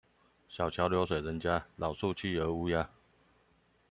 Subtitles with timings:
[0.47, 2.87] 小橋流水人家，老樹企鵝烏鴉